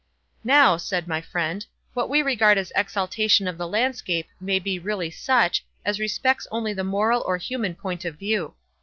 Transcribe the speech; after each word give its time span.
"Now," 0.43 0.77
said 0.77 1.07
my 1.07 1.21
friend, 1.21 1.63
"what 1.93 2.09
we 2.09 2.23
regard 2.23 2.57
as 2.57 2.71
exaltation 2.75 3.47
of 3.47 3.59
the 3.59 3.67
landscape 3.67 4.25
may 4.39 4.57
be 4.57 4.79
really 4.79 5.11
such, 5.11 5.63
as 5.85 5.99
respects 5.99 6.47
only 6.49 6.73
the 6.73 6.83
moral 6.83 7.21
or 7.27 7.37
human 7.37 7.75
point 7.75 8.03
of 8.05 8.15
view. 8.15 8.55